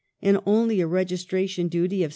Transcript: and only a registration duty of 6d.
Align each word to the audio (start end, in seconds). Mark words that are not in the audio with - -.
and 0.19 0.39
only 0.47 0.81
a 0.81 0.87
registration 0.87 1.67
duty 1.67 2.03
of 2.03 2.09
6d. 2.09 2.09